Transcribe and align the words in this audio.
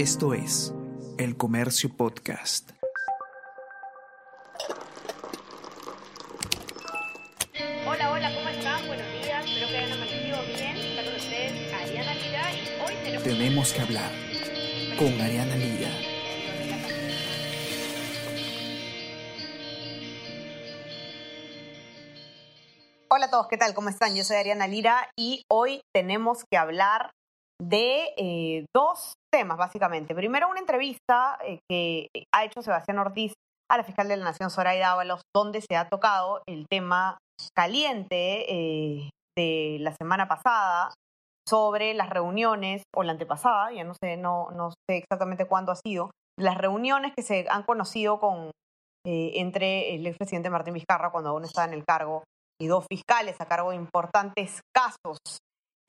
Esto 0.00 0.32
es 0.32 0.72
El 1.18 1.36
Comercio 1.36 1.94
Podcast. 1.94 2.70
Hola, 7.86 8.10
hola, 8.10 8.34
¿cómo 8.34 8.48
están? 8.48 8.86
Buenos 8.86 9.06
días, 9.12 9.44
espero 9.44 9.68
que 9.68 9.76
hayan 9.76 9.92
amanecido 9.92 10.38
bien. 10.56 10.76
Está 10.78 11.04
con 11.04 11.14
ustedes 11.16 11.74
Ariana 11.74 12.14
Lira 12.14 12.50
y 12.50 12.82
hoy 12.82 12.94
tenemos... 13.04 13.24
Tenemos 13.24 13.72
que 13.74 13.80
hablar 13.82 14.10
con 14.98 15.20
Ariana 15.20 15.56
Lira. 15.56 15.90
Hola 23.10 23.26
a 23.26 23.30
todos, 23.30 23.48
¿qué 23.48 23.58
tal? 23.58 23.74
¿Cómo 23.74 23.90
están? 23.90 24.16
Yo 24.16 24.24
soy 24.24 24.38
Ariana 24.38 24.66
Lira 24.66 25.10
y 25.14 25.44
hoy 25.50 25.82
tenemos 25.92 26.46
que 26.50 26.56
hablar 26.56 27.10
de 27.60 28.14
eh, 28.16 28.64
dos 28.74 29.14
temas, 29.32 29.58
básicamente. 29.58 30.14
Primero, 30.14 30.48
una 30.48 30.60
entrevista 30.60 31.38
eh, 31.44 31.58
que 31.68 32.08
ha 32.34 32.44
hecho 32.44 32.62
Sebastián 32.62 32.98
Ortiz 32.98 33.34
a 33.70 33.76
la 33.76 33.84
fiscal 33.84 34.08
de 34.08 34.16
la 34.16 34.24
Nación, 34.24 34.50
Zoraida 34.50 34.92
Ábalos, 34.92 35.22
donde 35.34 35.60
se 35.60 35.76
ha 35.76 35.88
tocado 35.88 36.42
el 36.48 36.66
tema 36.68 37.18
caliente 37.56 38.52
eh, 38.52 39.10
de 39.36 39.78
la 39.80 39.94
semana 39.94 40.26
pasada 40.26 40.92
sobre 41.48 41.94
las 41.94 42.10
reuniones, 42.10 42.82
o 42.94 43.02
la 43.02 43.12
antepasada, 43.12 43.72
ya 43.72 43.84
no 43.84 43.94
sé, 44.02 44.16
no, 44.16 44.50
no 44.52 44.70
sé 44.70 44.98
exactamente 44.98 45.46
cuándo 45.46 45.72
ha 45.72 45.76
sido, 45.76 46.10
las 46.38 46.56
reuniones 46.58 47.12
que 47.16 47.22
se 47.22 47.46
han 47.48 47.64
conocido 47.64 48.18
con, 48.18 48.50
entre 49.04 49.94
el 49.94 50.06
expresidente 50.06 50.50
Martín 50.50 50.74
Vizcarra 50.74 51.10
cuando 51.10 51.30
aún 51.30 51.44
estaba 51.44 51.66
en 51.66 51.74
el 51.74 51.84
cargo 51.84 52.22
y 52.60 52.66
dos 52.66 52.86
fiscales 52.90 53.40
a 53.40 53.46
cargo 53.46 53.70
de 53.70 53.76
importantes 53.76 54.60
casos. 54.74 55.18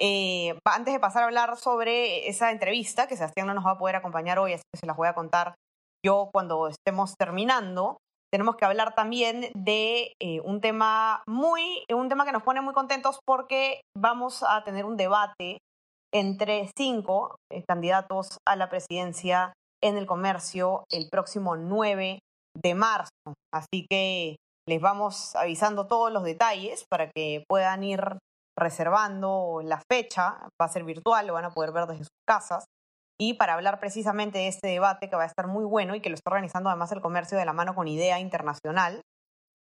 Eh, 0.03 0.57
antes 0.65 0.93
de 0.93 0.99
pasar 0.99 1.21
a 1.21 1.25
hablar 1.27 1.57
sobre 1.57 2.27
esa 2.27 2.49
entrevista, 2.49 3.07
que 3.07 3.15
Sebastián 3.15 3.45
no 3.45 3.53
nos 3.53 3.65
va 3.65 3.71
a 3.71 3.77
poder 3.77 3.95
acompañar 3.95 4.39
hoy, 4.39 4.53
así 4.53 4.63
que 4.73 4.79
se 4.79 4.87
las 4.87 4.97
voy 4.97 5.07
a 5.07 5.13
contar 5.13 5.53
yo 6.03 6.29
cuando 6.33 6.67
estemos 6.67 7.13
terminando, 7.19 7.97
tenemos 8.33 8.55
que 8.55 8.65
hablar 8.65 8.95
también 8.95 9.51
de 9.53 10.13
eh, 10.19 10.39
un 10.41 10.59
tema 10.59 11.21
muy, 11.27 11.83
un 11.93 12.09
tema 12.09 12.25
que 12.25 12.31
nos 12.31 12.41
pone 12.41 12.61
muy 12.61 12.73
contentos 12.73 13.19
porque 13.27 13.81
vamos 13.95 14.41
a 14.41 14.63
tener 14.63 14.85
un 14.85 14.97
debate 14.97 15.59
entre 16.13 16.69
cinco 16.75 17.35
eh, 17.51 17.63
candidatos 17.67 18.37
a 18.47 18.55
la 18.55 18.69
presidencia 18.69 19.53
en 19.83 19.97
el 19.97 20.07
comercio 20.07 20.85
el 20.91 21.09
próximo 21.09 21.55
9 21.55 22.19
de 22.59 22.75
marzo. 22.75 23.09
Así 23.53 23.85
que 23.89 24.37
les 24.67 24.81
vamos 24.81 25.35
avisando 25.35 25.87
todos 25.87 26.11
los 26.11 26.23
detalles 26.23 26.85
para 26.89 27.09
que 27.09 27.43
puedan 27.47 27.83
ir 27.83 28.17
reservando 28.61 29.61
la 29.63 29.81
fecha. 29.91 30.47
Va 30.61 30.65
a 30.65 30.69
ser 30.69 30.83
virtual, 30.83 31.27
lo 31.27 31.33
van 31.33 31.45
a 31.45 31.51
poder 31.51 31.71
ver 31.71 31.87
desde 31.87 32.03
sus 32.03 32.21
casas. 32.27 32.65
Y 33.19 33.35
para 33.35 33.53
hablar 33.53 33.79
precisamente 33.79 34.39
de 34.39 34.47
este 34.47 34.67
debate 34.67 35.09
que 35.09 35.15
va 35.15 35.23
a 35.23 35.27
estar 35.27 35.47
muy 35.47 35.65
bueno 35.65 35.95
y 35.95 36.01
que 36.01 36.09
lo 36.09 36.15
está 36.15 36.31
organizando 36.31 36.69
además 36.69 36.91
el 36.91 37.01
comercio 37.01 37.37
de 37.37 37.45
la 37.45 37.53
mano 37.53 37.75
con 37.75 37.87
Idea 37.87 38.19
Internacional, 38.19 39.01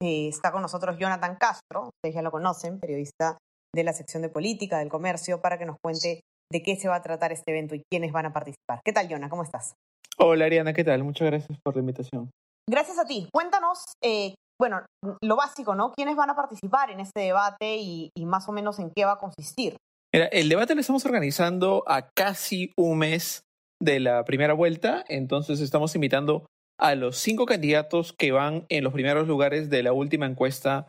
eh, 0.01 0.27
está 0.27 0.51
con 0.51 0.61
nosotros 0.61 0.97
Jonathan 0.97 1.35
Castro, 1.35 1.89
ustedes 1.89 2.15
ya 2.15 2.21
lo 2.21 2.31
conocen, 2.31 2.79
periodista 2.79 3.37
de 3.75 3.83
la 3.83 3.93
sección 3.93 4.21
de 4.21 4.29
política 4.29 4.77
del 4.79 4.89
comercio, 4.89 5.41
para 5.41 5.57
que 5.57 5.65
nos 5.65 5.77
cuente 5.83 6.21
de 6.51 6.63
qué 6.63 6.75
se 6.75 6.87
va 6.87 6.95
a 6.95 7.01
tratar 7.01 7.31
este 7.31 7.51
evento 7.51 7.75
y 7.75 7.83
quiénes 7.91 8.11
van 8.11 8.27
a 8.27 8.33
participar. 8.33 8.81
¿Qué 8.83 8.93
tal, 8.93 9.07
Jonathan? 9.07 9.29
¿Cómo 9.29 9.43
estás? 9.43 9.73
Hola, 10.17 10.45
Ariana, 10.45 10.73
¿qué 10.73 10.83
tal? 10.83 11.03
Muchas 11.03 11.27
gracias 11.27 11.57
por 11.63 11.75
la 11.75 11.81
invitación. 11.81 12.29
Gracias 12.69 12.99
a 12.99 13.05
ti. 13.05 13.27
Cuéntanos 13.31 13.79
eh, 14.03 14.35
bueno, 14.59 14.85
lo 15.23 15.35
básico, 15.35 15.73
¿no? 15.73 15.93
¿Quiénes 15.93 16.15
van 16.15 16.29
a 16.29 16.35
participar 16.35 16.91
en 16.91 16.99
este 16.99 17.21
debate 17.21 17.77
y, 17.77 18.11
más 18.25 18.47
o 18.49 18.51
menos 18.51 18.79
en 18.79 18.91
qué 18.95 19.05
va 19.05 19.13
a 19.13 19.17
consistir? 19.17 19.77
Mira, 20.13 20.25
el 20.27 20.49
debate 20.49 20.75
lo 20.75 20.81
estamos 20.81 21.05
organizando 21.05 21.83
a 21.87 22.09
casi 22.15 22.71
un 22.77 22.97
mes 22.97 23.41
de 23.81 23.99
la 23.99 24.25
primera 24.25 24.53
vuelta, 24.53 25.05
entonces 25.07 25.61
estamos 25.61 25.95
invitando 25.95 26.45
a 26.79 26.95
los 26.95 27.17
cinco 27.17 27.45
candidatos 27.45 28.13
que 28.13 28.31
van 28.31 28.65
en 28.69 28.83
los 28.83 28.93
primeros 28.93 29.27
lugares 29.27 29.69
de 29.69 29.83
la 29.83 29.93
última 29.93 30.25
encuesta 30.25 30.87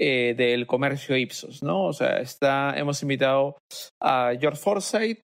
eh, 0.00 0.34
del 0.36 0.66
comercio 0.66 1.16
Ipsos, 1.16 1.62
¿no? 1.62 1.84
O 1.84 1.92
sea, 1.92 2.18
está, 2.18 2.74
hemos 2.76 3.02
invitado 3.02 3.58
a 4.00 4.32
George 4.40 4.60
Forsyth, 4.60 5.20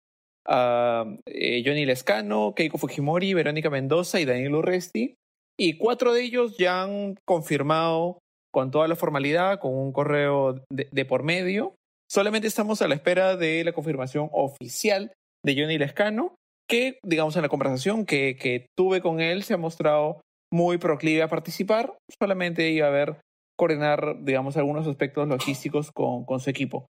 a 0.46 1.04
eh, 1.26 1.62
Johnny 1.64 1.84
Lescano, 1.84 2.54
Keiko 2.54 2.78
Fujimori, 2.78 3.34
Verónica 3.34 3.70
Mendoza 3.70 4.20
y 4.20 4.24
Daniel 4.24 4.56
Urresti. 4.56 5.14
Y 5.58 5.76
cuatro 5.76 6.12
de 6.12 6.22
ellos 6.22 6.56
ya 6.56 6.82
han 6.82 7.16
confirmado 7.26 8.18
con 8.52 8.70
toda 8.70 8.88
la 8.88 8.96
formalidad, 8.96 9.58
con 9.58 9.74
un 9.74 9.92
correo 9.92 10.62
de, 10.70 11.04
por 11.04 11.22
medio. 11.22 11.74
Solamente 12.08 12.46
estamos 12.46 12.80
a 12.80 12.88
la 12.88 12.94
espera 12.94 13.36
de 13.36 13.64
la 13.64 13.72
confirmación 13.72 14.30
oficial 14.32 15.12
de 15.44 15.60
Johnny 15.60 15.76
Lescano, 15.76 16.36
que, 16.68 16.98
digamos, 17.04 17.36
en 17.36 17.42
la 17.42 17.48
conversación 17.48 18.06
que, 18.06 18.36
que 18.36 18.66
tuve 18.76 19.00
con 19.00 19.20
él 19.20 19.42
se 19.42 19.54
ha 19.54 19.58
mostrado 19.58 20.20
muy 20.52 20.78
proclive 20.78 21.22
a 21.22 21.28
participar. 21.28 21.94
Solamente 22.20 22.70
iba 22.70 22.86
a 22.86 22.90
ver, 22.90 23.20
coordinar, 23.58 24.22
digamos, 24.22 24.56
algunos 24.56 24.86
aspectos 24.86 25.28
logísticos 25.28 25.90
con, 25.92 26.24
con 26.24 26.40
su 26.40 26.50
equipo. 26.50 26.86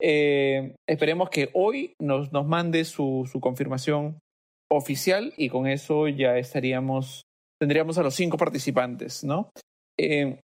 Eh, 0.00 0.74
esperemos 0.88 1.28
que 1.28 1.50
hoy 1.54 1.94
nos, 2.00 2.32
nos 2.32 2.46
mande 2.46 2.84
su, 2.84 3.28
su 3.30 3.40
confirmación 3.40 4.18
oficial 4.70 5.34
y 5.36 5.48
con 5.48 5.66
eso 5.66 6.08
ya 6.08 6.38
estaríamos 6.38 7.22
tendríamos 7.62 7.96
a 7.96 8.02
los 8.02 8.16
cinco 8.16 8.38
participantes, 8.38 9.22
¿no? 9.22 9.52
Eh, 9.96 10.40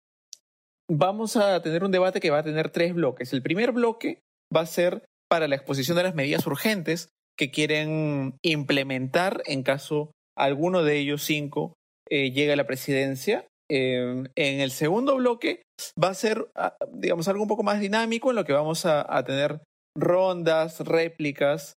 vamos 0.92 1.38
a 1.38 1.62
tener 1.62 1.86
un 1.86 1.92
debate 1.92 2.20
que 2.20 2.30
va 2.30 2.40
a 2.40 2.44
tener 2.44 2.72
tres 2.72 2.94
bloques. 2.94 3.31
El 3.31 3.42
primer 3.42 3.72
bloque 3.72 4.20
va 4.53 4.59
a 4.59 4.66
ser 4.66 5.06
para 5.31 5.48
la 5.48 5.56
exposición 5.56 5.96
de 5.96 6.03
las 6.03 6.14
medidas 6.14 6.46
urgentes 6.46 7.08
que 7.38 7.52
quieren 7.52 8.36
implementar 8.44 9.44
en 9.46 9.64
caso 9.64 10.12
alguno 10.38 10.84
de 10.84 10.98
ellos 10.98 11.24
cinco 11.24 11.76
eh, 12.09 12.31
llegue 12.31 12.52
a 12.52 12.58
la 12.58 12.68
presidencia. 12.68 13.46
Eh, 13.72 14.26
en 14.36 14.59
el 14.59 14.72
segundo 14.72 15.16
bloque 15.16 15.62
va 15.97 16.09
a 16.09 16.16
ser, 16.16 16.50
ah, 16.56 16.76
digamos, 16.92 17.30
algo 17.30 17.44
un 17.44 17.47
poco 17.47 17.64
más 17.64 17.80
dinámico 17.80 18.30
en 18.30 18.36
lo 18.36 18.44
que 18.44 18.52
vamos 18.52 18.86
a, 18.86 19.24
tener 19.24 19.62
rondas, 19.97 20.82
réplicas, 20.82 21.76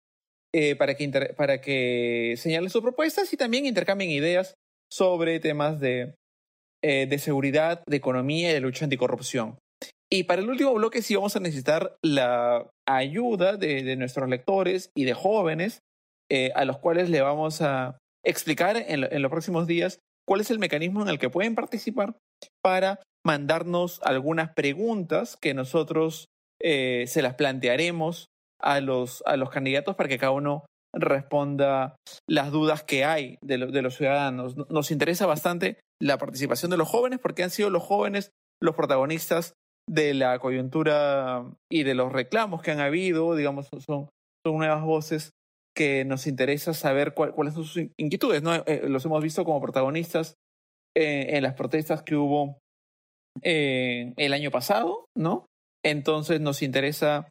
para, 0.78 0.94
que 0.94 1.34
para 1.36 1.60
que 1.60 2.36
señalen 2.38 2.70
sus 2.70 2.80
propuestas 2.80 3.30
y 3.34 3.36
también 3.36 3.66
intercambien 3.66 4.10
ideas 4.10 4.54
sobre 4.90 5.40
temas 5.40 5.80
de, 5.80 6.14
eh, 6.82 7.06
de 7.06 7.18
seguridad, 7.18 7.82
de 7.86 7.96
economía 7.96 8.50
y 8.50 8.54
de 8.54 8.60
lucha 8.60 8.84
anticorrupción. 8.84 9.58
Y 10.10 10.24
para 10.24 10.40
el 10.40 10.48
último 10.48 10.72
bloque 10.74 11.02
sí 11.02 11.16
vamos 11.16 11.34
a 11.34 11.40
necesitar 11.40 11.96
la 12.02 12.70
ayuda 12.88 13.56
de, 13.56 13.82
de 13.82 13.96
nuestros 13.96 14.28
lectores 14.28 14.90
y 14.96 15.04
de 15.04 15.14
jóvenes 15.14 15.80
eh, 16.30 16.52
a 16.54 16.64
los 16.64 16.78
cuales 16.78 17.10
le 17.10 17.20
vamos 17.20 17.60
a 17.62 17.98
explicar 18.24 18.76
en, 18.76 19.04
en, 19.04 19.22
los 19.22 19.30
próximos 19.30 19.66
días 19.66 20.00
cuál 20.26 20.40
es 20.40 20.50
el 20.50 20.58
mecanismo 20.58 21.02
en 21.02 21.08
el 21.08 21.18
que 21.18 21.30
pueden 21.30 21.54
participar 21.54 22.16
para 22.62 23.00
mandarnos 23.24 24.00
algunas 24.02 24.52
preguntas 24.54 25.36
que 25.36 25.54
nosotros 25.54 26.26
eh, 26.62 27.04
se 27.06 27.22
las 27.22 27.34
plantearemos 27.34 28.26
a 28.60 28.80
los, 28.80 29.22
a 29.26 29.36
los 29.36 29.50
candidatos 29.50 29.96
para 29.96 30.08
que 30.08 30.18
cada 30.18 30.32
uno 30.32 30.64
responda 30.96 31.96
las 32.28 32.50
dudas 32.50 32.82
que 32.82 33.04
hay 33.04 33.38
de, 33.42 33.58
los 33.58 33.96
ciudadanos. 33.96 34.56
Nos 34.70 34.90
interesa 34.90 35.26
bastante 35.26 35.78
la 36.00 36.18
participación 36.18 36.70
de 36.70 36.76
los 36.76 36.88
jóvenes 36.88 37.20
porque 37.20 37.42
han 37.42 37.50
sido 37.50 37.70
los 37.70 37.82
jóvenes 37.82 38.30
los 38.62 38.74
protagonistas 38.74 39.52
de 39.88 40.14
la 40.14 40.38
coyuntura 40.38 41.44
y 41.70 41.82
de 41.84 41.94
los 41.94 42.12
reclamos 42.12 42.62
que 42.62 42.70
han 42.70 42.80
habido, 42.80 43.36
digamos, 43.36 43.68
son, 43.86 44.08
son 44.44 44.56
nuevas 44.56 44.82
voces 44.82 45.30
que 45.76 46.04
nos 46.06 46.26
interesa 46.26 46.72
saber 46.72 47.12
cuáles 47.14 47.54
son 47.54 47.64
sus 47.64 47.90
inquietudes. 47.98 48.42
¿no? 48.42 48.54
Eh, 48.54 48.88
los 48.88 49.04
hemos 49.04 49.22
visto 49.22 49.44
como 49.44 49.60
protagonistas 49.60 50.34
eh, 50.96 51.36
en 51.36 51.42
las 51.42 51.54
protestas 51.54 52.02
que 52.02 52.16
hubo 52.16 52.58
eh, 53.42 54.14
el 54.16 54.32
año 54.32 54.50
pasado, 54.50 55.04
¿no? 55.14 55.44
Entonces 55.84 56.40
nos 56.40 56.62
interesa 56.62 57.28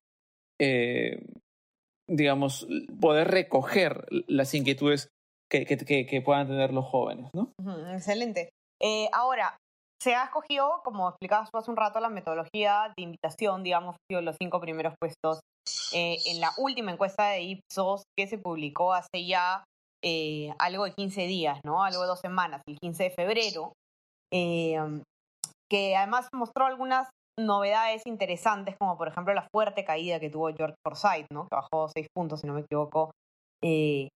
digamos, 2.07 2.67
poder 2.99 3.29
recoger 3.29 4.05
las 4.27 4.53
inquietudes 4.53 5.09
que, 5.49 5.65
que, 5.65 6.21
puedan 6.21 6.47
tener 6.47 6.73
los 6.73 6.85
jóvenes, 6.85 7.29
¿no? 7.33 7.51
excelente. 7.93 8.49
Eh, 8.81 9.09
ahora, 9.13 9.57
se 10.01 10.15
ha 10.15 10.25
escogido, 10.25 10.81
como 10.83 11.09
explicabas 11.09 11.49
hace 11.53 11.71
un 11.71 11.77
rato, 11.77 11.99
la 11.99 12.09
metodología 12.09 12.93
de 12.97 13.03
invitación, 13.03 13.63
digamos, 13.63 13.95
los 14.09 14.35
cinco 14.39 14.59
primeros 14.59 14.93
puestos 14.99 15.39
eh, 15.93 16.17
en 16.27 16.41
la 16.41 16.51
última 16.57 16.91
encuesta 16.91 17.29
de 17.29 17.41
Ipsos 17.41 18.03
que 18.17 18.27
se 18.27 18.37
publicó 18.37 18.93
hace 18.93 19.25
ya 19.25 19.63
eh, 20.03 20.53
algo 20.59 20.85
de 20.85 20.93
15 20.93 21.27
días, 21.27 21.59
¿no? 21.65 21.83
Algo 21.83 22.01
de 22.01 22.07
dos 22.07 22.19
semanas, 22.19 22.61
el 22.67 22.77
15 22.79 23.03
de 23.03 23.09
febrero, 23.11 23.73
que 24.31 25.95
además 25.95 26.27
mostró 26.33 26.65
algunas 26.65 27.07
novedades 27.39 28.03
interesantes, 28.05 28.75
como 28.79 28.97
por 28.97 29.07
ejemplo 29.07 29.33
la 29.33 29.47
fuerte 29.51 29.83
caída 29.83 30.19
que 30.19 30.29
tuvo 30.29 30.53
George 30.53 30.75
Forsyth, 30.85 31.27
¿no? 31.31 31.47
que 31.47 31.55
bajó 31.55 31.89
seis 31.89 32.07
puntos, 32.13 32.41
si 32.41 32.47
no 32.47 32.53
me 32.53 32.61
equivoco, 32.61 33.11
eh, 33.63 34.09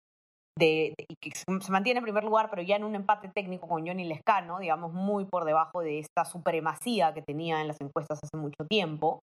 de, 0.59 0.95
y 0.99 1.15
que 1.17 1.37
se 1.37 1.73
mantiene 1.73 1.99
en 1.99 2.05
primer 2.05 2.25
lugar, 2.25 2.51
pero 2.51 2.63
ya 2.63 2.77
en 2.77 2.85
un 2.85 2.95
empate 2.95 3.31
técnico 3.35 3.69
con 3.69 3.87
Johnny 3.87 4.05
Lescano, 4.05 4.59
digamos, 4.59 4.93
muy 4.93 5.25
por 5.25 5.45
debajo 5.45 5.81
de 5.81 6.01
esta 6.01 6.25
supremacía 6.25 7.15
que 7.15 7.23
tenía 7.23 7.61
en 7.61 7.69
las 7.69 7.81
encuestas 7.81 8.19
hace 8.23 8.37
mucho 8.37 8.65
tiempo. 8.69 9.21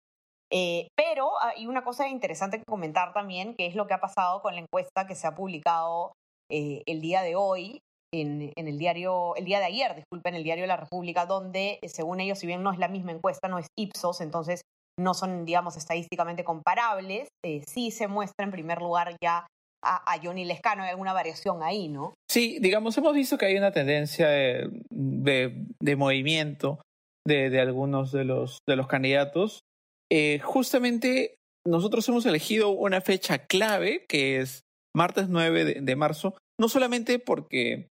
Eh, 0.52 0.88
pero 0.96 1.32
hay 1.42 1.68
una 1.68 1.84
cosa 1.84 2.08
interesante 2.08 2.60
que 2.60 2.66
comentar 2.66 3.14
también, 3.14 3.56
que 3.56 3.66
es 3.66 3.76
lo 3.76 3.88
que 3.88 3.96
ha 3.96 4.00
pasado 4.00 4.42
con 4.42 4.56
la 4.56 4.62
encuesta 4.62 5.08
que 5.08 5.16
se 5.16 5.28
ha 5.28 5.36
publicado 5.36 6.14
el 6.48 7.02
día 7.02 7.24
de 7.24 7.36
hoy, 7.36 7.82
en, 8.22 8.52
el 8.56 8.78
diario, 8.78 9.36
el 9.36 9.46
día 9.46 9.60
de 9.60 9.66
ayer, 9.66 9.96
disculpen, 9.96 10.36
el 10.36 10.44
diario 10.44 10.64
de 10.64 10.68
la 10.68 10.78
República, 10.78 11.26
donde 11.26 11.80
según 11.88 12.20
ellos, 12.20 12.40
si 12.40 12.48
bien 12.48 12.64
no 12.64 12.72
es 12.72 12.80
la 12.80 12.88
misma 12.88 13.12
encuesta, 13.12 13.48
no 13.48 13.60
es 13.60 13.68
Ipsos, 13.78 14.22
entonces 14.22 14.62
no 14.98 15.14
son, 15.14 15.46
digamos, 15.46 15.76
estadísticamente 15.76 16.44
comparables, 16.44 17.28
sí 17.68 17.92
se 17.92 18.08
muestra 18.08 18.46
en 18.46 18.52
primer 18.52 18.82
lugar 18.82 19.16
ya 19.22 19.46
a, 19.84 20.20
Johnny 20.24 20.46
Lescano, 20.46 20.84
hay 20.84 20.90
alguna 20.90 21.14
variación 21.14 21.62
ahí, 21.62 21.90
¿no? 21.90 22.16
Sí, 22.30 22.58
digamos, 22.60 22.98
hemos 22.98 23.14
visto 23.14 23.38
que 23.38 23.46
hay 23.46 23.58
una 23.58 23.72
tendencia 23.72 24.28
de, 24.28 25.96
movimiento 25.96 26.82
de, 27.28 27.60
algunos 27.60 28.12
de 28.12 28.24
los, 28.24 28.60
de 28.68 28.76
los 28.76 28.88
candidatos. 28.88 29.60
Eh, 30.12 30.40
justamente 30.44 31.36
nosotros 31.68 32.08
hemos 32.10 32.26
elegido 32.26 32.70
una 32.70 33.02
fecha 33.02 33.40
clave, 33.40 34.06
que 34.08 34.40
es 34.40 34.62
martes 34.96 35.30
9 35.30 35.82
de, 35.82 35.96
marzo, 35.96 36.36
no 36.60 36.70
solamente 36.70 37.20
porque, 37.20 37.88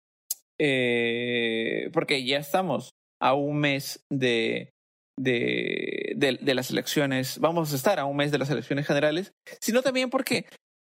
eh, 0.61 1.91
porque 1.93 2.25
ya 2.25 2.39
estamos 2.39 2.91
a 3.21 3.35
un 3.35 3.59
mes 3.59 4.05
de, 4.11 4.71
de, 5.19 6.15
de, 6.17 6.55
las 6.55 6.71
elecciones, 6.71 7.39
vamos 7.39 7.73
a 7.73 7.77
estar 7.77 7.99
a 7.99 8.05
un 8.05 8.17
mes 8.17 8.31
de 8.31 8.39
las 8.39 8.51
elecciones 8.51 8.87
generales, 8.87 9.33
sino 9.61 9.83
también 9.83 10.11
porque 10.11 10.47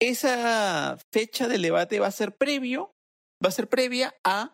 esa 0.02 0.98
fecha 1.14 1.48
del 1.48 1.62
debate 1.62 2.00
va 2.00 2.08
a 2.08 2.12
ser 2.12 2.36
previo, 2.36 2.92
va 3.44 3.50
a 3.50 3.54
ser 3.54 3.68
previa 3.68 4.16
a 4.24 4.54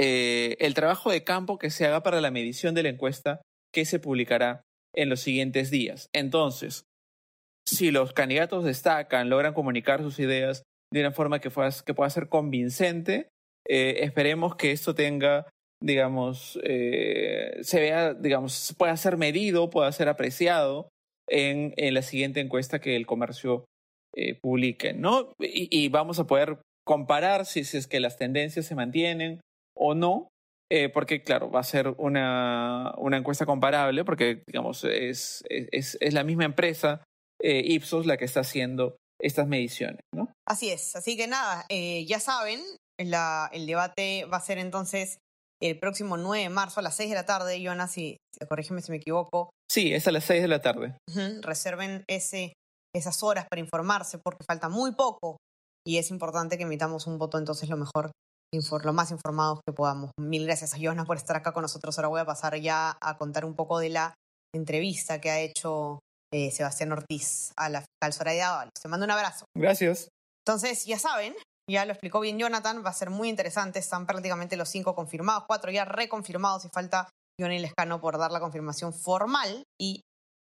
eh, 0.00 0.56
el 0.60 0.74
trabajo 0.74 1.10
de 1.10 1.24
campo 1.24 1.58
que 1.58 1.70
se 1.70 1.86
haga 1.86 2.02
para 2.02 2.20
la 2.20 2.30
medición 2.30 2.74
de 2.74 2.84
la 2.84 2.88
encuesta 2.90 3.42
que 3.72 3.84
se 3.84 3.98
publicará 3.98 4.62
en 4.94 5.08
los 5.08 5.20
siguientes 5.20 5.70
días. 5.70 6.08
Entonces, 6.14 6.84
si 7.66 7.90
los 7.90 8.12
candidatos 8.12 8.64
destacan, 8.64 9.28
logran 9.28 9.54
comunicar 9.54 10.02
sus 10.02 10.18
ideas 10.18 10.62
de 10.92 11.00
una 11.00 11.12
forma 11.12 11.40
que, 11.40 11.50
que 11.84 11.94
pueda 11.94 12.10
ser 12.10 12.28
convincente, 12.28 13.28
eh, 13.66 13.98
esperemos 14.00 14.56
que 14.56 14.72
esto 14.72 14.94
tenga, 14.94 15.48
digamos, 15.82 16.58
eh, 16.62 17.58
se 17.62 17.80
vea, 17.80 18.14
digamos, 18.14 18.74
pueda 18.78 18.96
ser 18.96 19.16
medido, 19.16 19.70
pueda 19.70 19.90
ser 19.92 20.08
apreciado 20.08 20.88
en, 21.28 21.74
en 21.76 21.94
la 21.94 22.02
siguiente 22.02 22.40
encuesta 22.40 22.80
que 22.80 22.96
el 22.96 23.06
comercio 23.06 23.64
eh, 24.16 24.38
publiquen, 24.40 25.00
¿no? 25.00 25.32
Y, 25.38 25.88
vamos 25.90 26.18
a 26.18 26.26
poder 26.26 26.60
comparar 26.84 27.44
si, 27.44 27.60
es 27.60 27.86
que 27.86 28.00
las 28.00 28.16
tendencias 28.16 28.64
se 28.66 28.74
mantienen 28.74 29.40
o 29.76 29.94
no, 29.94 30.28
eh, 30.72 30.88
porque 30.88 31.22
claro, 31.22 31.50
va 31.50 31.60
a 31.60 31.64
ser 31.64 31.94
una, 31.98 32.94
una 32.96 33.18
encuesta 33.18 33.44
comparable, 33.44 34.04
porque 34.04 34.42
digamos, 34.46 34.82
es, 34.84 35.44
es, 35.50 35.98
es 36.00 36.14
la 36.14 36.24
misma 36.24 36.46
empresa, 36.46 37.04
eh, 37.40 37.62
Ipsos, 37.64 38.06
la 38.06 38.16
que 38.16 38.24
está 38.24 38.40
haciendo 38.40 38.96
estas 39.20 39.46
mediciones, 39.46 40.00
¿no? 40.14 40.32
Así 40.46 40.70
es, 40.70 40.96
así 40.96 41.16
que 41.16 41.26
nada, 41.26 41.66
ya 41.68 42.18
saben, 42.18 42.60
la, 42.98 43.48
el 43.52 43.66
debate 43.66 44.24
va 44.24 44.38
a 44.38 44.42
ser 44.42 44.58
entonces 44.58 45.18
el 45.60 45.78
próximo 45.78 46.16
9 46.16 46.44
de 46.44 46.48
marzo 46.48 46.80
a 46.80 46.82
las 46.82 46.96
6 46.96 47.10
de 47.10 47.16
la 47.16 47.26
tarde, 47.26 47.60
Jonas, 47.60 47.92
si, 47.92 48.16
corrígeme 48.48 48.80
si 48.80 48.90
me 48.92 48.98
equivoco. 48.98 49.50
Sí, 49.70 49.92
es 49.92 50.06
a 50.06 50.12
las 50.12 50.24
6 50.24 50.42
de 50.42 50.48
la 50.48 50.62
tarde. 50.62 50.96
Reserven 51.42 52.04
ese, 52.08 52.52
esas 52.94 53.22
horas 53.22 53.46
para 53.50 53.60
informarse 53.60 54.18
porque 54.18 54.44
falta 54.46 54.68
muy 54.68 54.92
poco 54.92 55.36
y 55.86 55.98
es 55.98 56.10
importante 56.10 56.56
que 56.56 56.64
emitamos 56.64 57.06
un 57.06 57.18
voto 57.18 57.38
entonces 57.38 57.68
lo 57.68 57.76
mejor, 57.76 58.10
lo 58.52 58.92
más 58.92 59.10
informados 59.10 59.60
que 59.66 59.72
podamos. 59.72 60.10
Mil 60.18 60.44
gracias 60.44 60.74
a 60.74 60.78
Jonas 60.78 61.06
por 61.06 61.16
estar 61.16 61.36
acá 61.36 61.52
con 61.52 61.62
nosotros. 61.62 61.98
Ahora 61.98 62.08
voy 62.08 62.20
a 62.20 62.26
pasar 62.26 62.56
ya 62.56 62.96
a 63.00 63.18
contar 63.18 63.44
un 63.44 63.54
poco 63.54 63.78
de 63.78 63.90
la 63.90 64.14
entrevista 64.54 65.20
que 65.20 65.30
ha 65.30 65.40
hecho 65.40 66.00
eh, 66.32 66.50
Sebastián 66.50 66.92
Ortiz 66.92 67.52
a 67.56 67.68
la 67.68 67.80
fiscal 67.80 68.12
Soraya 68.12 68.54
Ábalos. 68.54 68.72
Te 68.80 68.88
mando 68.88 69.04
un 69.04 69.10
abrazo. 69.10 69.44
Gracias. 69.56 70.08
Entonces, 70.46 70.84
ya 70.84 70.98
saben, 70.98 71.34
ya 71.70 71.84
lo 71.84 71.92
explicó 71.92 72.20
bien 72.20 72.38
Jonathan, 72.38 72.82
va 72.84 72.90
a 72.90 72.94
ser 72.94 73.10
muy 73.10 73.28
interesante. 73.28 73.78
Están 73.78 74.06
prácticamente 74.06 74.56
los 74.56 74.68
cinco 74.68 74.94
confirmados, 74.94 75.44
cuatro 75.46 75.70
ya 75.70 75.84
reconfirmados 75.84 76.64
y 76.64 76.68
falta 76.68 77.08
Johnny 77.40 77.58
Lescano 77.58 78.00
por 78.00 78.18
dar 78.18 78.32
la 78.32 78.40
confirmación 78.40 78.92
formal 78.92 79.62
y 79.80 80.00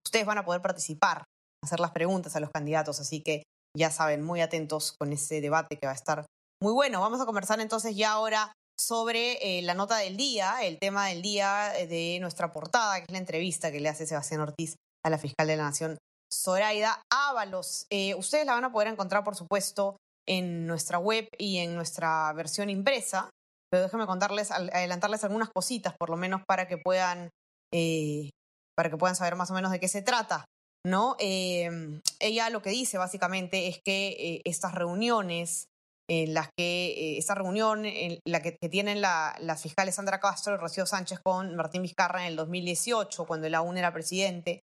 ustedes 0.06 0.26
van 0.26 0.38
a 0.38 0.46
poder 0.46 0.62
participar 0.62 1.24
hacer 1.64 1.80
las 1.80 1.92
preguntas 1.92 2.36
a 2.36 2.40
los 2.40 2.52
candidatos, 2.52 3.00
así 3.00 3.22
que 3.22 3.44
ya 3.78 3.92
saben, 3.92 4.24
muy 4.24 4.42
atentos 4.42 4.94
con 4.98 5.12
ese 5.12 5.42
debate 5.42 5.78
que 5.78 5.86
va 5.86 5.92
a 5.92 5.96
estar 5.96 6.26
muy 6.62 6.74
bueno. 6.74 7.02
Vamos 7.02 7.22
a 7.22 7.26
conversar 7.26 7.60
entonces 7.60 7.96
ya 7.96 8.12
ahora 8.12 8.52
sobre 8.80 9.60
eh, 9.60 9.62
la 9.64 9.74
nota 9.74 9.98
del 9.98 10.18
día, 10.18 10.64
el 10.64 10.80
tema 10.80 11.08
del 11.08 11.22
día 11.22 11.78
eh, 11.78 11.88
de 11.88 12.20
nuestra 12.20 12.52
portada, 12.52 12.98
que 12.98 13.06
es 13.08 13.12
la 13.12 13.18
entrevista 13.18 13.72
que 13.72 13.80
le 13.80 13.90
hace 13.90 14.08
Sebastián 14.08 14.42
Ortiz 14.42 14.76
a 15.04 15.10
la 15.10 15.18
fiscal 15.18 15.48
de 15.48 15.58
la 15.58 15.64
Nación, 15.64 15.98
Zoraida 16.34 17.02
Ábalos. 17.12 17.86
Eh, 17.92 18.16
ustedes 18.16 18.46
la 18.46 18.54
van 18.54 18.66
a 18.66 18.72
poder 18.72 18.88
encontrar, 18.88 19.24
por 19.24 19.36
supuesto, 19.36 19.98
en 20.28 20.68
nuestra 20.68 21.00
web 21.00 21.28
y 21.38 21.58
en 21.58 21.76
nuestra 21.76 22.32
versión 22.34 22.70
impresa, 22.70 23.30
pero 23.72 23.84
déjenme 23.84 24.06
contarles, 24.06 24.52
adelantarles 24.52 25.24
algunas 25.24 25.50
cositas, 25.50 25.96
por 25.98 26.10
lo 26.10 26.18
menos 26.18 26.42
para 26.48 26.68
que 26.68 26.78
puedan, 26.78 27.30
para 28.76 28.90
que 28.90 28.98
puedan 28.98 29.16
saber 29.16 29.36
más 29.36 29.52
o 29.52 29.54
menos 29.54 29.72
de 29.72 29.80
qué 29.80 29.88
se 29.88 30.02
trata. 30.02 30.46
¿no? 30.88 31.16
Em, 31.20 32.02
ella 32.20 32.50
lo 32.50 32.62
que 32.62 32.70
dice 32.70 32.98
básicamente 32.98 33.68
es 33.68 33.80
que 33.84 34.08
eh, 34.08 34.42
estas 34.46 34.74
reuniones 34.74 35.68
en 36.10 36.34
las 36.34 36.48
que 36.58 36.88
eh, 36.88 37.18
esta 37.18 37.36
reunión 37.36 37.86
en 37.86 38.20
la 38.26 38.42
que, 38.42 38.54
tienen 38.70 39.02
la, 39.02 39.36
las 39.42 39.62
fiscales 39.62 39.96
Sandra 39.96 40.22
Castro 40.22 40.54
y 40.54 40.58
Rocío 40.58 40.86
Sánchez 40.86 41.20
con 41.22 41.56
Martín 41.58 41.82
Vizcarra 41.82 42.22
en 42.22 42.28
el 42.28 42.36
2018, 42.38 43.26
cuando 43.26 43.48
el 43.48 43.56
aún 43.56 43.78
era 43.78 43.92
presidente, 43.92 44.62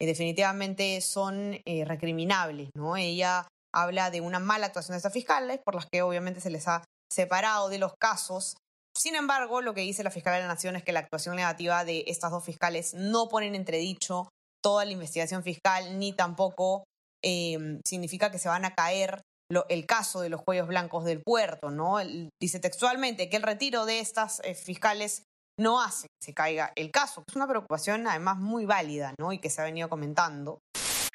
eh, 0.00 0.06
definitivamente 0.06 1.00
son 1.02 1.58
recriminables, 1.84 2.70
¿no? 2.74 2.96
Ella 2.96 3.46
habla 3.76 4.10
de 4.10 4.20
una 4.20 4.38
mala 4.38 4.66
actuación 4.66 4.94
de 4.94 4.98
estas 4.98 5.12
fiscales, 5.12 5.60
por 5.64 5.74
las 5.74 5.86
que 5.86 6.02
obviamente 6.02 6.40
se 6.40 6.50
les 6.50 6.66
ha 6.66 6.82
separado 7.12 7.68
de 7.68 7.78
los 7.78 7.92
casos. 8.00 8.56
Sin 8.96 9.14
embargo, 9.14 9.60
lo 9.60 9.74
que 9.74 9.82
dice 9.82 10.02
la 10.02 10.10
fiscal 10.10 10.34
de 10.34 10.40
la 10.40 10.48
Nación 10.48 10.76
es 10.76 10.82
que 10.82 10.92
la 10.92 11.00
actuación 11.00 11.36
negativa 11.36 11.84
de 11.84 12.04
estas 12.06 12.30
dos 12.30 12.44
fiscales 12.44 12.94
no 12.94 13.28
ponen 13.28 13.54
entredicho 13.54 14.28
toda 14.64 14.84
la 14.84 14.92
investigación 14.92 15.42
fiscal, 15.42 15.98
ni 15.98 16.12
tampoco 16.12 16.84
em, 17.22 17.80
significa 17.86 18.30
que 18.30 18.38
se 18.38 18.48
van 18.48 18.64
a 18.64 18.74
caer 18.74 19.20
el 19.68 19.86
caso 19.86 20.20
de 20.20 20.28
los 20.28 20.42
cuellos 20.42 20.66
blancos 20.66 21.04
del 21.04 21.22
puerto, 21.22 21.70
¿no? 21.70 21.98
dice 22.42 22.58
textualmente 22.58 23.28
que 23.28 23.36
el 23.36 23.44
retiro 23.44 23.86
de 23.86 24.00
estas 24.00 24.40
eh, 24.40 24.54
fiscales 24.54 25.22
no 25.58 25.80
hace 25.80 26.08
que 26.08 26.26
se 26.26 26.34
caiga 26.34 26.72
el 26.76 26.90
caso, 26.90 27.22
es 27.28 27.36
una 27.36 27.46
preocupación 27.46 28.06
además 28.06 28.38
muy 28.38 28.66
válida, 28.66 29.14
¿no? 29.18 29.32
Y 29.32 29.38
que 29.38 29.48
se 29.48 29.62
ha 29.62 29.64
venido 29.64 29.88
comentando. 29.88 30.58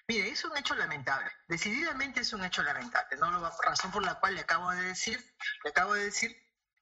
Mire, 0.08 0.30
es 0.30 0.44
un 0.44 0.58
hecho 0.58 0.76
lamentable, 0.76 1.32
decididamente 1.48 2.22
es 2.22 2.34
un 2.34 2.44
hecho 2.44 2.64
lamentable, 2.64 3.18
¿no? 3.18 3.40
La 3.40 3.52
razón 3.64 3.92
por 3.92 4.04
la 4.04 4.20
cual 4.20 4.36
le 4.36 4.42
acabo 4.42 4.70
de 4.72 4.82
decir, 4.82 5.24
le 5.64 5.70
acabo 5.70 5.94
de 5.94 6.06
decir 6.06 6.36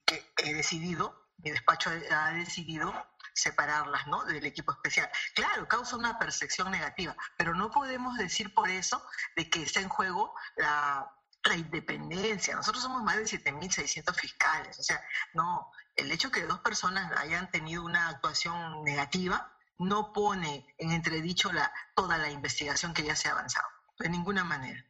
que 0.05 0.33
he 0.37 0.53
decidido, 0.53 1.29
mi 1.37 1.51
despacho 1.51 1.89
ha 2.11 2.31
decidido 2.31 2.93
separarlas 3.33 4.07
¿no? 4.07 4.23
del 4.25 4.45
equipo 4.45 4.71
especial. 4.71 5.09
Claro, 5.33 5.67
causa 5.67 5.95
una 5.95 6.19
percepción 6.19 6.71
negativa, 6.71 7.15
pero 7.37 7.55
no 7.55 7.71
podemos 7.71 8.17
decir 8.17 8.53
por 8.53 8.69
eso 8.69 9.03
de 9.35 9.49
que 9.49 9.63
está 9.63 9.79
en 9.79 9.89
juego 9.89 10.33
la, 10.57 11.09
la 11.43 11.55
independencia. 11.55 12.55
Nosotros 12.55 12.83
somos 12.83 13.03
más 13.03 13.17
de 13.17 13.23
7.600 13.23 14.13
fiscales. 14.15 14.79
O 14.79 14.83
sea, 14.83 15.01
no, 15.33 15.71
el 15.95 16.11
hecho 16.11 16.31
que 16.31 16.43
dos 16.43 16.59
personas 16.59 17.11
hayan 17.17 17.49
tenido 17.51 17.83
una 17.83 18.09
actuación 18.09 18.83
negativa 18.83 19.55
no 19.79 20.11
pone 20.13 20.65
en 20.77 20.91
entredicho 20.91 21.51
la, 21.51 21.71
toda 21.95 22.17
la 22.17 22.29
investigación 22.29 22.93
que 22.93 23.03
ya 23.03 23.15
se 23.15 23.29
ha 23.29 23.31
avanzado, 23.31 23.67
de 23.97 24.09
ninguna 24.09 24.43
manera. 24.43 24.85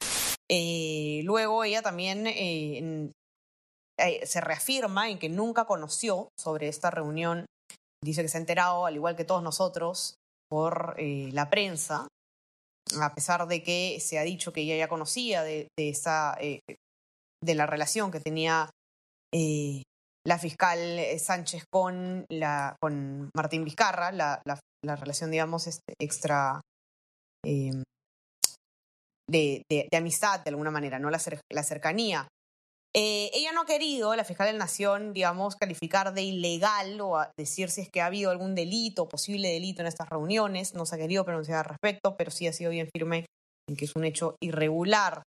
Eh, 0.49 1.21
luego 1.23 1.63
ella 1.63 1.81
también 1.81 2.25
eh, 2.25 3.11
eh, 3.99 4.25
se 4.25 4.41
reafirma 4.41 5.09
en 5.09 5.19
que 5.19 5.29
nunca 5.29 5.65
conoció 5.65 6.29
sobre 6.37 6.67
esta 6.67 6.89
reunión 6.89 7.45
dice 8.03 8.23
que 8.23 8.29
se 8.29 8.37
ha 8.37 8.41
enterado, 8.41 8.85
al 8.85 8.95
igual 8.95 9.15
que 9.15 9.25
todos 9.25 9.43
nosotros, 9.43 10.15
por 10.49 10.95
la 10.97 11.49
prensa, 11.49 12.07
a 12.99 13.13
pesar 13.13 13.45
de 13.45 13.61
que 13.61 13.99
se 13.99 14.17
ha 14.17 14.23
dicho 14.23 14.53
que 14.53 14.61
ella 14.61 14.77
ya 14.77 14.87
conocía 14.87 15.43
de, 15.43 15.67
esa, 15.75 16.37
de 16.39 17.55
la 17.55 17.65
relación 17.65 18.09
que 18.09 18.21
tenía 18.21 18.69
la 20.25 20.39
fiscal 20.39 20.97
Sánchez 21.19 21.65
con, 21.69 22.25
la, 22.29 22.77
con 22.81 23.29
Martín 23.35 23.65
Vizcarra, 23.65 24.13
la, 24.13 24.41
la, 24.45 24.57
relación, 24.83 25.31
digamos, 25.31 25.67
este, 25.67 25.93
extra 25.99 26.61
em, 27.45 27.83
de, 29.29 29.63
amistad 29.95 30.39
de 30.39 30.49
alguna 30.49 30.71
manera, 30.71 30.99
¿no? 30.99 31.09
La, 31.09 31.21
la 31.51 31.63
cercanía. 31.63 32.27
Eh, 32.95 33.29
ella 33.33 33.51
no 33.51 33.61
ha 33.61 33.65
querido, 33.65 34.15
la 34.15 34.23
fiscal 34.23 34.47
de 34.47 34.53
la 34.53 34.59
Nación, 34.59 35.13
digamos, 35.13 35.55
calificar 35.55 36.13
de 36.13 36.23
ilegal 36.23 36.99
o 37.01 37.23
decir 37.37 37.69
si 37.69 37.81
es 37.81 37.89
que 37.89 38.01
ha 38.01 38.07
habido 38.07 38.31
algún 38.31 38.55
delito, 38.55 39.07
posible 39.07 39.49
delito 39.49 39.81
en 39.81 39.87
estas 39.87 40.09
reuniones. 40.09 40.73
No 40.73 40.85
se 40.85 40.95
ha 40.95 40.97
querido 40.97 41.23
pronunciar 41.23 41.59
al 41.59 41.65
respecto, 41.65 42.17
pero 42.17 42.31
sí 42.31 42.47
ha 42.47 42.53
sido 42.53 42.71
bien 42.71 42.89
firme 42.91 43.25
en 43.69 43.75
que 43.75 43.85
es 43.85 43.95
un 43.95 44.05
hecho 44.05 44.35
irregular. 44.41 45.21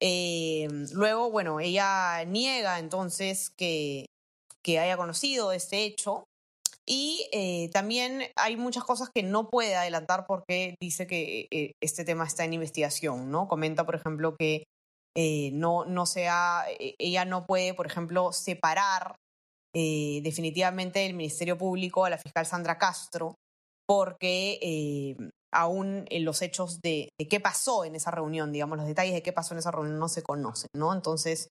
Eh, 0.00 0.68
luego, 0.92 1.30
bueno, 1.30 1.58
ella 1.58 2.24
niega 2.26 2.78
entonces 2.78 3.50
que, 3.56 4.06
que 4.62 4.78
haya 4.78 4.96
conocido 4.96 5.50
este 5.52 5.84
hecho 5.84 6.24
y 6.86 7.28
eh, 7.32 7.70
también 7.72 8.22
hay 8.36 8.56
muchas 8.56 8.84
cosas 8.84 9.08
que 9.14 9.22
no 9.22 9.48
puede 9.50 9.74
adelantar 9.74 10.26
porque 10.26 10.76
dice 10.80 11.06
que 11.06 11.48
este 11.80 12.04
tema 12.04 12.24
está 12.24 12.44
en 12.44 12.52
investigación, 12.54 13.30
¿no? 13.30 13.48
Comenta, 13.48 13.86
por 13.86 13.94
ejemplo, 13.94 14.36
que 14.36 14.64
eh, 15.16 15.50
no, 15.52 15.84
no 15.84 16.06
sea, 16.06 16.64
eh, 16.78 16.94
ella 16.98 17.24
no 17.24 17.46
puede, 17.46 17.74
por 17.74 17.86
ejemplo, 17.86 18.32
separar 18.32 19.16
eh, 19.74 20.20
definitivamente 20.22 21.00
del 21.00 21.14
Ministerio 21.14 21.56
Público 21.56 22.04
a 22.04 22.10
la 22.10 22.18
fiscal 22.18 22.46
Sandra 22.46 22.78
Castro, 22.78 23.36
porque 23.86 24.58
eh, 24.60 25.16
aún 25.54 26.04
los 26.10 26.42
hechos 26.42 26.80
de, 26.82 27.08
qué 27.30 27.40
pasó 27.40 27.84
en 27.84 27.94
esa 27.94 28.10
reunión, 28.10 28.52
digamos, 28.52 28.76
los 28.76 28.86
detalles 28.86 29.14
de 29.14 29.22
qué 29.22 29.32
pasó 29.32 29.54
en 29.54 29.58
esa 29.58 29.70
reunión 29.70 29.98
no 29.98 30.08
se 30.08 30.22
conocen, 30.22 30.68
¿no? 30.76 30.92
Entonces, 30.92 31.48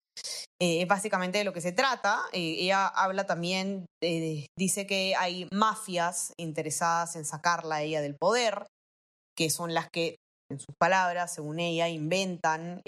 eh, 0.62 0.82
es 0.82 0.88
básicamente 0.88 1.38
de 1.38 1.44
lo 1.46 1.54
que 1.54 1.62
se 1.62 1.72
trata. 1.72 2.22
Eh, 2.34 2.58
ella 2.60 2.88
habla 2.88 3.26
también, 3.26 3.86
eh, 4.04 4.46
dice 4.58 4.86
que 4.86 5.16
hay 5.16 5.48
mafias 5.52 6.34
interesadas 6.38 7.16
en 7.16 7.26
sacarla 7.26 7.76
a 7.76 7.82
ella 7.82 8.02
del 8.02 8.16
poder, 8.16 8.68
que 9.38 9.50
son 9.50 9.74
las 9.74 9.90
que, 9.90 10.18
en 10.52 10.60
sus 10.60 10.76
palabras, 10.78 11.34
según 11.34 11.60
ella, 11.60 11.88
inventan 11.88 12.82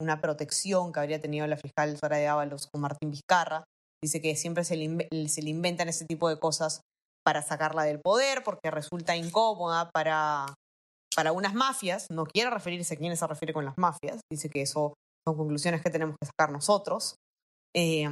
una 0.00 0.20
protección 0.20 0.92
que 0.92 1.00
habría 1.00 1.20
tenido 1.20 1.46
la 1.46 1.56
fiscal 1.56 1.96
Sara 1.96 2.18
de 2.18 2.28
Ábalos 2.28 2.68
con 2.70 2.82
Martín 2.82 3.10
Vizcarra. 3.10 3.64
Dice 4.04 4.20
que 4.20 4.36
siempre 4.36 4.62
se 4.62 4.76
le, 4.76 5.28
se 5.28 5.42
le 5.42 5.50
inventan 5.50 5.88
ese 5.88 6.04
tipo 6.04 6.28
de 6.28 6.38
cosas 6.38 6.82
para 7.28 7.42
sacarla 7.42 7.82
del 7.82 8.00
poder, 8.00 8.42
porque 8.42 8.70
resulta 8.70 9.14
incómoda 9.14 9.90
para, 9.92 10.46
para 11.14 11.32
unas 11.32 11.52
mafias. 11.52 12.06
No 12.10 12.24
quiere 12.24 12.48
referirse 12.48 12.94
a 12.94 12.96
quiénes 12.96 13.18
se 13.18 13.26
refiere 13.26 13.52
con 13.52 13.66
las 13.66 13.76
mafias. 13.76 14.22
Dice 14.32 14.48
que 14.48 14.62
eso 14.62 14.94
son 15.26 15.36
conclusiones 15.36 15.82
que 15.82 15.90
tenemos 15.90 16.16
que 16.18 16.26
sacar 16.26 16.50
nosotros. 16.50 17.16
Eh, 17.76 18.08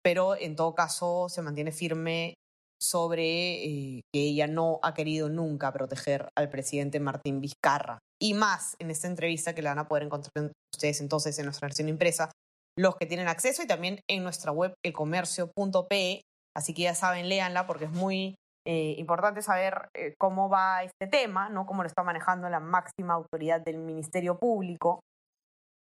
pero 0.00 0.36
en 0.36 0.54
todo 0.54 0.76
caso 0.76 1.28
se 1.28 1.42
mantiene 1.42 1.72
firme 1.72 2.34
sobre 2.80 3.64
eh, 3.64 4.00
que 4.14 4.20
ella 4.20 4.46
no 4.46 4.78
ha 4.84 4.94
querido 4.94 5.28
nunca 5.28 5.72
proteger 5.72 6.28
al 6.38 6.48
presidente 6.48 7.00
Martín 7.00 7.40
Vizcarra. 7.40 7.98
Y 8.22 8.34
más 8.34 8.76
en 8.78 8.92
esta 8.92 9.08
entrevista 9.08 9.56
que 9.56 9.62
la 9.62 9.70
van 9.70 9.80
a 9.80 9.88
poder 9.88 10.04
encontrar 10.04 10.52
ustedes 10.72 11.00
entonces 11.00 11.36
en 11.40 11.46
nuestra 11.46 11.66
versión 11.66 11.88
impresa, 11.88 12.30
los 12.78 12.94
que 12.94 13.06
tienen 13.06 13.26
acceso 13.26 13.64
y 13.64 13.66
también 13.66 13.98
en 14.08 14.22
nuestra 14.22 14.52
web 14.52 14.74
elcomercio.pe. 14.84 16.22
Así 16.56 16.74
que 16.74 16.82
ya 16.82 16.94
saben, 16.94 17.28
léanla 17.28 17.66
porque 17.66 17.86
es 17.86 17.90
muy 17.90 18.36
eh, 18.66 18.94
importante 18.98 19.42
saber 19.42 19.88
eh, 19.94 20.14
cómo 20.18 20.48
va 20.48 20.84
este 20.84 21.06
tema, 21.08 21.48
¿no? 21.48 21.66
cómo 21.66 21.82
lo 21.82 21.88
está 21.88 22.02
manejando 22.02 22.48
la 22.48 22.60
máxima 22.60 23.14
autoridad 23.14 23.60
del 23.60 23.78
Ministerio 23.78 24.38
Público 24.38 25.00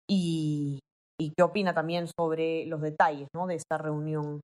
y, 0.09 0.79
y 1.19 1.31
qué 1.35 1.43
opina 1.43 1.73
también 1.73 2.07
sobre 2.07 2.65
los 2.65 2.81
detalles 2.81 3.27
¿no? 3.33 3.47
de 3.47 3.55
esta 3.55 3.77
reunión 3.77 4.41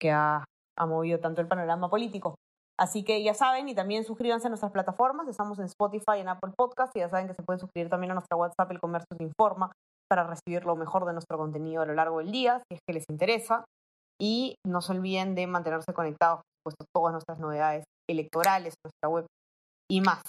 que 0.00 0.12
ha, 0.12 0.44
ha 0.78 0.86
movido 0.86 1.18
tanto 1.18 1.40
el 1.40 1.48
panorama 1.48 1.88
político. 1.88 2.36
Así 2.78 3.04
que 3.04 3.22
ya 3.22 3.34
saben, 3.34 3.68
y 3.68 3.74
también 3.74 4.04
suscríbanse 4.04 4.48
a 4.48 4.50
nuestras 4.50 4.72
plataformas. 4.72 5.28
Estamos 5.28 5.58
en 5.60 5.66
Spotify, 5.66 6.18
en 6.18 6.28
Apple 6.28 6.52
Podcast, 6.56 6.94
y 6.96 7.00
ya 7.00 7.08
saben 7.08 7.28
que 7.28 7.34
se 7.34 7.42
pueden 7.42 7.60
suscribir 7.60 7.88
también 7.88 8.10
a 8.10 8.14
nuestra 8.14 8.36
WhatsApp, 8.36 8.70
El 8.72 8.80
Comercio 8.80 9.16
Te 9.16 9.24
Informa, 9.24 9.70
para 10.10 10.24
recibir 10.24 10.64
lo 10.64 10.74
mejor 10.74 11.06
de 11.06 11.12
nuestro 11.12 11.38
contenido 11.38 11.82
a 11.82 11.86
lo 11.86 11.94
largo 11.94 12.18
del 12.18 12.32
día, 12.32 12.62
si 12.68 12.74
es 12.74 12.80
que 12.86 12.94
les 12.94 13.04
interesa. 13.08 13.64
Y 14.20 14.56
no 14.66 14.80
se 14.80 14.92
olviden 14.92 15.34
de 15.34 15.46
mantenerse 15.46 15.92
conectados, 15.92 16.40
supuesto, 16.64 16.86
todas 16.94 17.12
nuestras 17.12 17.38
novedades 17.38 17.84
electorales, 18.08 18.74
nuestra 18.84 19.08
web 19.08 19.26
y 19.90 20.00
más. 20.00 20.22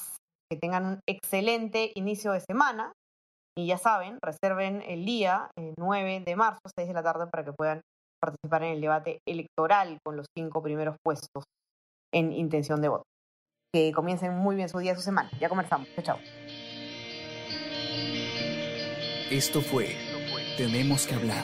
Que 0.51 0.58
tengan 0.58 0.86
un 0.86 1.00
excelente 1.08 1.92
inicio 1.96 2.32
de 2.32 2.42
semana. 2.42 2.94
Y 3.58 3.68
ya 3.68 3.77
saben, 3.77 4.20
reserven 4.22 4.82
el 4.82 5.06
día 5.06 5.50
el 5.58 5.74
9 5.77 6.24
de 6.25 6.36
marzo, 6.36 6.60
6 6.77 6.89
de 6.89 6.94
la 6.94 7.04
tarde, 7.04 7.27
para 7.27 7.46
que 7.46 7.54
puedan 7.54 7.82
participar 8.22 8.63
en 8.63 8.74
el 8.74 8.82
debate 8.82 9.20
electoral 9.25 10.00
con 10.04 10.18
los 10.18 10.25
cinco 10.38 10.62
primeros 10.62 10.98
puestos 11.04 11.44
en 12.13 12.34
intención 12.34 12.82
de 12.82 12.89
voto. 12.89 13.04
Que 13.74 13.92
comiencen 13.94 14.36
muy 14.36 14.56
bien 14.56 14.68
su 14.68 14.80
día, 14.80 14.96
su 14.96 15.01
semana. 15.01 15.30
Ya 15.39 15.48
comenzamos. 15.48 15.88
Chao, 15.96 16.04
chao. 16.04 16.20
Esto 19.32 19.62
fue 19.62 19.96
Tenemos 20.58 21.08
que 21.08 21.15
hablar. 21.15 21.44